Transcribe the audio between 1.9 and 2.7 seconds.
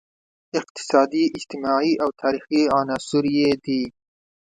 او تاریخي